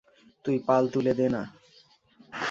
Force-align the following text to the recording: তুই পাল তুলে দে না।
তুই 0.45 0.57
পাল 0.67 0.83
তুলে 0.93 1.13
দে 1.13 1.27
না। 1.29 1.41